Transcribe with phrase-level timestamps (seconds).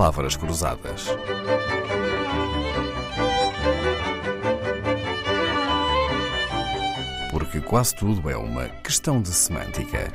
[0.00, 1.08] palavras cruzadas.
[7.30, 10.10] Porque quase tudo é uma questão de semântica.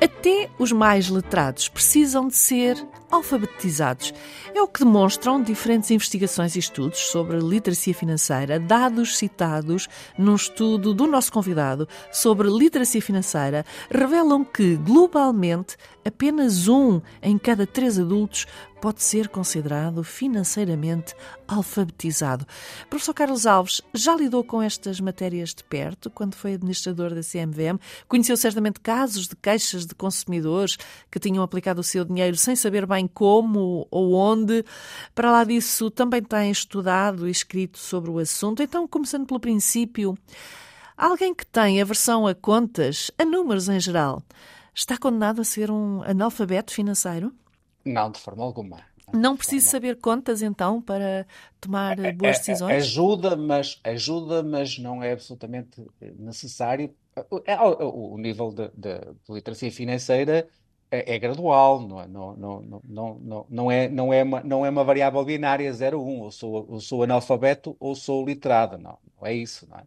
[0.00, 4.12] Até os mais letrados precisam de ser alfabetizados.
[4.54, 10.94] É o que demonstram diferentes investigações e estudos sobre literacia financeira, dados citados num estudo
[10.94, 18.46] do nosso convidado sobre literacia financeira revelam que, globalmente, apenas um em cada três adultos
[18.80, 21.14] pode ser considerado financeiramente
[21.48, 22.46] alfabetizado.
[22.88, 27.80] Professor Carlos Alves já lidou com estas matérias de perto quando foi administrador da CMVM?
[28.06, 30.76] Conheceu certamente casos de queixas de consumidores
[31.10, 34.64] que tinham aplicado o seu dinheiro sem saber bem como ou onde.
[35.12, 38.62] Para lá disso, também tem estudado e escrito sobre o assunto.
[38.62, 40.16] Então, começando pelo princípio,
[40.96, 44.22] alguém que tem aversão a contas, a números em geral,
[44.72, 47.34] está condenado a ser um analfabeto financeiro?
[47.84, 48.78] Não, de forma alguma.
[49.12, 51.26] Não preciso saber contas, então, para
[51.60, 52.84] tomar é, boas é, decisões?
[52.84, 55.84] Ajuda, mas, ajuda, mas não é absolutamente
[56.18, 56.94] necessário.
[57.30, 60.46] O nível de, de, de literacia financeira
[60.90, 64.70] é, é gradual, não, é, não, não, não, não, é, não, é uma, não é
[64.70, 69.26] uma variável binária 0, 1, ou sou, ou sou analfabeto ou sou literado, não, não
[69.26, 69.66] é isso.
[69.68, 69.82] Não é?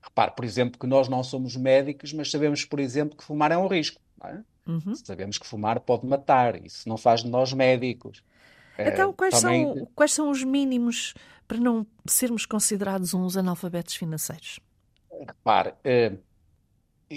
[0.00, 3.58] Repare, por exemplo, que nós não somos médicos, mas sabemos, por exemplo, que fumar é
[3.58, 4.00] um risco.
[4.22, 4.40] É?
[4.66, 4.94] Uhum.
[4.94, 8.22] Sabemos que fumar pode matar, isso não faz de nós médicos.
[8.78, 9.64] Então, quais, também...
[9.64, 11.14] são, quais são os mínimos
[11.46, 14.58] para não sermos considerados uns analfabetos financeiros?
[15.26, 16.12] Repare, eh,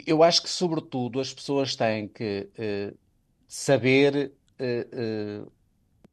[0.05, 2.49] eu acho que, sobretudo, as pessoas têm que
[3.47, 5.43] saber eh,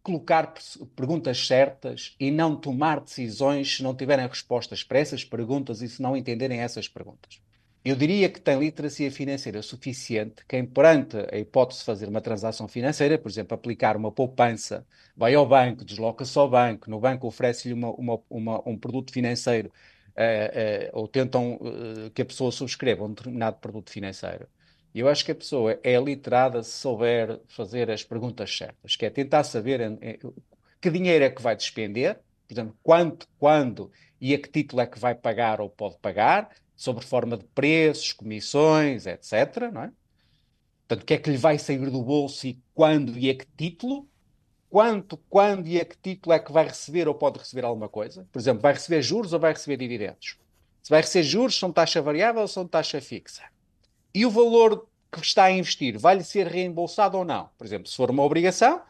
[0.02, 0.52] colocar
[0.94, 6.02] perguntas certas e não tomar decisões se não tiverem respostas para essas perguntas e se
[6.02, 7.40] não entenderem essas perguntas.
[7.84, 12.68] Eu diria que tem literacia financeira suficiente quem, perante a hipótese de fazer uma transação
[12.68, 14.86] financeira, por exemplo, aplicar uma poupança,
[15.16, 19.70] vai ao banco, desloca-se ao banco, no banco oferece-lhe uma, uma, uma, um produto financeiro
[20.16, 24.48] uh, uh, ou tentam uh, que a pessoa subscreva um determinado produto financeiro.
[24.94, 29.10] Eu acho que a pessoa é literada se souber fazer as perguntas certas, que é
[29.10, 29.80] tentar saber
[30.80, 33.90] que dinheiro é que vai despender, por exemplo, quanto, quando
[34.20, 38.12] e a que título é que vai pagar ou pode pagar, sobre forma de preços,
[38.12, 39.70] comissões, etc.
[39.72, 39.92] Não é?
[40.86, 43.46] Portanto, o que é que lhe vai sair do bolso e quando e a que
[43.56, 44.08] título?
[44.68, 48.26] Quanto, quando e a que título é que vai receber ou pode receber alguma coisa?
[48.30, 50.38] Por exemplo, vai receber juros ou vai receber dividendos?
[50.82, 53.42] Se vai receber juros, são taxa variável ou são taxa fixa?
[54.14, 57.50] E o valor que está a investir vai-lhe ser reembolsado ou não?
[57.58, 58.80] Por exemplo, se for uma obrigação,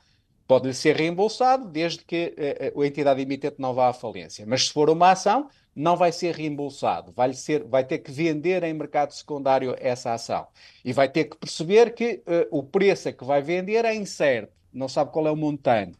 [0.46, 2.34] pode-lhe ser reembolsado desde que
[2.76, 4.44] a, a entidade emitente não vá à falência.
[4.46, 8.62] Mas se for uma ação, não vai ser reembolsado, vai, ser, vai ter que vender
[8.62, 10.46] em mercado secundário essa ação.
[10.84, 14.52] E vai ter que perceber que uh, o preço a que vai vender é incerto,
[14.72, 15.98] não sabe qual é o montante.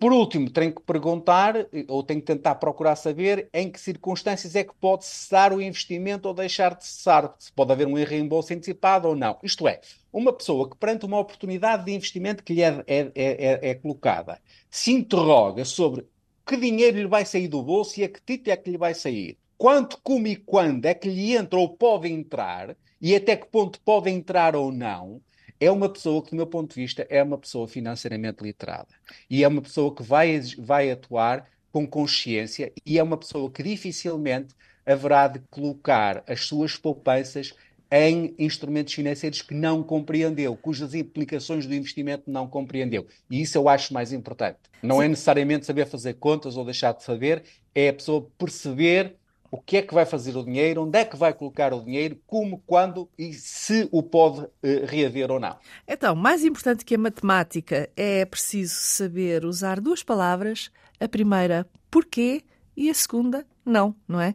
[0.00, 1.54] Por último, tem que perguntar,
[1.86, 6.26] ou tem que tentar procurar saber em que circunstâncias é que pode cessar o investimento
[6.26, 9.38] ou deixar de cessar, se pode haver um reembolso antecipado ou não.
[9.44, 9.80] Isto é,
[10.12, 14.40] uma pessoa que perante uma oportunidade de investimento que lhe é, é, é, é colocada,
[14.68, 16.04] se interroga sobre
[16.44, 18.92] que dinheiro lhe vai sair do bolso e a que título é que lhe vai
[18.92, 19.38] sair.
[19.56, 23.80] Quanto, como e quando é que lhe entra ou pode entrar e até que ponto
[23.80, 25.20] pode entrar ou não,
[25.60, 28.88] é uma pessoa que, do meu ponto de vista, é uma pessoa financeiramente literada.
[29.28, 33.62] E é uma pessoa que vai, vai atuar com consciência e é uma pessoa que
[33.62, 34.54] dificilmente
[34.86, 37.54] haverá de colocar as suas poupanças
[37.90, 43.06] em instrumentos financeiros que não compreendeu, cujas implicações do investimento não compreendeu.
[43.30, 44.58] E isso eu acho mais importante.
[44.82, 45.04] Não Sim.
[45.04, 47.44] é necessariamente saber fazer contas ou deixar de saber,
[47.74, 49.16] é a pessoa perceber
[49.54, 52.18] o que é que vai fazer o dinheiro, onde é que vai colocar o dinheiro,
[52.26, 54.50] como, quando e se o pode uh,
[54.84, 55.56] reaver ou não.
[55.86, 60.72] Então, mais importante que a matemática é preciso saber usar duas palavras.
[60.98, 62.42] A primeira, porquê,
[62.76, 64.34] e a segunda, não, não é?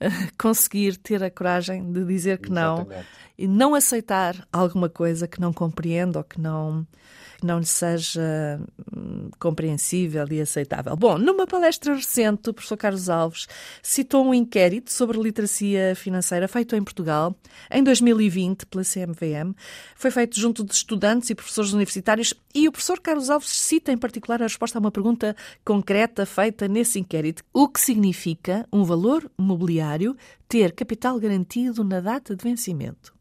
[0.38, 2.88] Conseguir ter a coragem de dizer que Exatamente.
[2.88, 3.04] não
[3.38, 6.86] e não aceitar alguma coisa que não compreende ou que não
[7.40, 8.60] que não lhe seja
[8.94, 10.94] hum, compreensível e aceitável.
[10.94, 13.48] Bom, numa palestra recente, o professor Carlos Alves
[13.82, 17.34] citou um inquérito sobre literacia financeira feito em Portugal
[17.70, 19.54] em 2020 pela CMVM.
[19.96, 23.96] Foi feito junto de estudantes e professores universitários e o professor Carlos Alves cita em
[23.96, 25.34] particular a resposta a uma pergunta
[25.64, 27.42] concreta feita nesse inquérito.
[27.54, 30.16] O que significa um valor mobiliário
[30.48, 33.12] ter capital garantido na data de vencimento?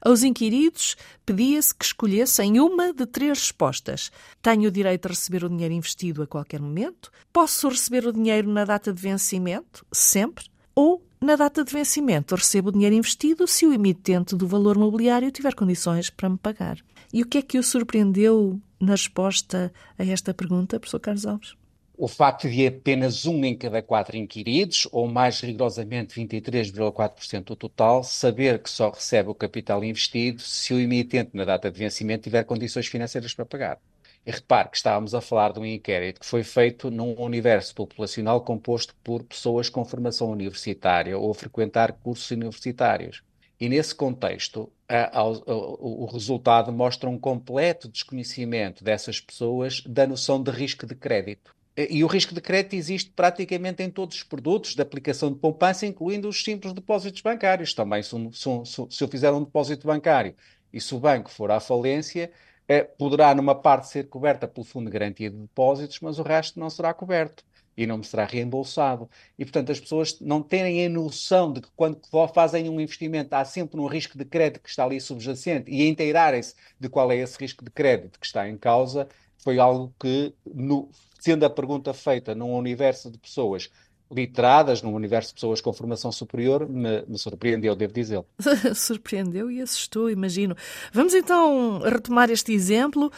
[0.00, 4.10] Aos inquiridos pedia-se que escolhessem uma de três respostas.
[4.42, 7.10] Tenho o direito a receber o dinheiro investido a qualquer momento?
[7.32, 9.86] Posso receber o dinheiro na data de vencimento?
[9.92, 10.46] Sempre?
[10.74, 15.30] Ou na data de vencimento recebo o dinheiro investido se o emitente do valor mobiliário
[15.30, 16.78] tiver condições para me pagar.
[17.12, 21.59] E o que é que o surpreendeu na resposta a esta pergunta, professor Carlos Alves?
[22.02, 28.02] O facto de apenas um em cada quatro inquiridos, ou mais rigorosamente 23,4% do total,
[28.02, 32.44] saber que só recebe o capital investido se o emitente na data de vencimento tiver
[32.44, 33.78] condições financeiras para pagar.
[34.24, 38.40] E repare que estávamos a falar de um inquérito que foi feito num universo populacional
[38.40, 43.22] composto por pessoas com formação universitária ou a frequentar cursos universitários.
[43.60, 50.42] E nesse contexto, a, a, o resultado mostra um completo desconhecimento dessas pessoas da noção
[50.42, 51.59] de risco de crédito.
[51.76, 55.86] E o risco de crédito existe praticamente em todos os produtos de aplicação de poupança,
[55.86, 57.72] incluindo os simples depósitos bancários.
[57.72, 60.34] Também, se, se, se eu fizer um depósito bancário
[60.72, 62.30] e se o banco for à falência,
[62.68, 66.58] eh, poderá, numa parte, ser coberta pelo Fundo de Garantia de Depósitos, mas o resto
[66.60, 67.44] não será coberto
[67.76, 69.08] e não me será reembolsado.
[69.38, 72.00] E, portanto, as pessoas não terem a noção de que quando
[72.34, 76.54] fazem um investimento há sempre um risco de crédito que está ali subjacente e inteirarem-se
[76.78, 79.08] de qual é esse risco de crédito que está em causa,
[79.42, 80.90] foi algo que, no,
[81.20, 83.70] sendo a pergunta feita num universo de pessoas
[84.10, 88.24] literadas, num universo de pessoas com formação superior, me, me surpreendeu, devo dizer.
[88.74, 90.56] surpreendeu e assustou, imagino.
[90.92, 93.12] Vamos então retomar este exemplo.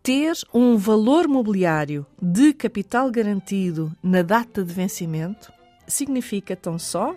[0.00, 5.52] Ter um valor mobiliário de capital garantido na data de vencimento
[5.86, 7.14] significa tão só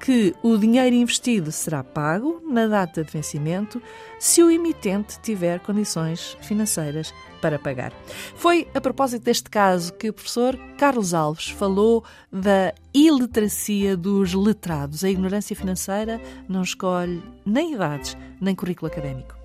[0.00, 3.80] que o dinheiro investido será pago na data de vencimento
[4.18, 7.92] se o emitente tiver condições financeiras para pagar.
[8.34, 15.04] Foi a propósito deste caso que o professor Carlos Alves falou da iliteracia dos letrados.
[15.04, 19.38] A ignorância financeira não escolhe nem idades, nem currículo académico.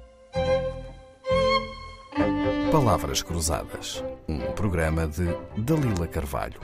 [2.71, 5.25] Palavras Cruzadas, um programa de
[5.57, 6.59] Dalila Carvalho.